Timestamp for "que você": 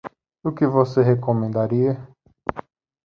0.51-1.03